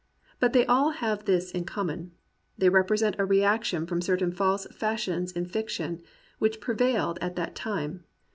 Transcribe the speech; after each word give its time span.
But 0.39 0.53
they 0.53 0.65
all 0.65 0.89
have 0.89 1.25
this 1.25 1.51
in 1.51 1.63
com 1.63 1.85
mon: 1.85 2.11
they 2.57 2.69
represent 2.69 3.15
a 3.19 3.23
reaction 3.25 3.85
from 3.85 4.01
certain 4.01 4.31
false 4.31 4.65
fashions 4.71 5.31
in 5.31 5.45
fiction 5.45 6.01
which 6.39 6.59
prevailed 6.59 7.19
at 7.21 7.35
that 7.35 7.53
time. 7.53 8.03